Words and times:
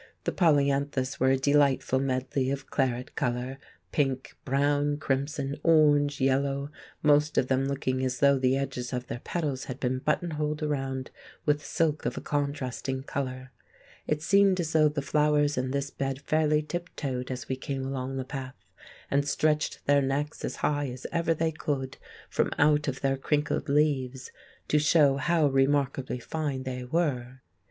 The 0.23 0.31
polyanthus 0.31 1.19
were 1.19 1.29
a 1.29 1.37
delightful 1.37 1.99
medley 1.99 2.49
of 2.49 2.71
claret 2.71 3.13
colour, 3.13 3.59
pink, 3.91 4.35
brown, 4.43 4.97
crimson, 4.97 5.57
orange, 5.61 6.19
yellow, 6.19 6.71
most 7.03 7.37
of 7.37 7.49
them 7.49 7.65
looking 7.65 8.03
as 8.03 8.17
though 8.19 8.39
the 8.39 8.57
edges 8.57 8.93
of 8.93 9.05
the 9.05 9.19
petals 9.19 9.65
had 9.65 9.79
been 9.79 9.99
buttonholed 9.99 10.63
around 10.63 11.11
with 11.45 11.63
silk 11.63 12.07
of 12.07 12.17
a 12.17 12.21
contrasting 12.21 13.03
colour. 13.03 13.51
It 14.07 14.23
seemed 14.23 14.59
as 14.59 14.73
though 14.73 14.89
the 14.89 15.03
flowers 15.03 15.55
in 15.55 15.69
this 15.69 15.91
bed 15.91 16.19
fairly 16.21 16.63
tip 16.63 16.89
toed 16.95 17.29
as 17.29 17.47
we 17.47 17.55
came 17.55 17.85
along 17.85 18.17
the 18.17 18.23
path, 18.25 18.55
and 19.11 19.27
stretched 19.27 19.85
their 19.85 20.01
necks 20.01 20.43
as 20.43 20.55
high 20.65 20.87
as 20.89 21.05
ever 21.11 21.35
they 21.35 21.51
could, 21.51 21.97
from 22.27 22.49
out 22.57 22.87
of 22.87 23.01
their 23.01 23.17
crinkled 23.17 23.69
leaves, 23.69 24.31
to 24.67 24.79
show 24.79 25.17
how 25.17 25.45
remarkably 25.45 26.17
fine 26.17 26.63
they 26.63 26.83
were. 26.83 27.41